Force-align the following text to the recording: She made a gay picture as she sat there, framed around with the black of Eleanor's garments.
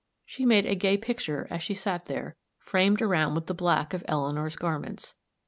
She 0.25 0.47
made 0.47 0.65
a 0.65 0.73
gay 0.73 0.97
picture 0.97 1.45
as 1.51 1.61
she 1.61 1.75
sat 1.75 2.05
there, 2.05 2.35
framed 2.57 3.03
around 3.03 3.35
with 3.35 3.45
the 3.45 3.53
black 3.53 3.93
of 3.93 4.03
Eleanor's 4.07 4.55
garments. 4.55 5.13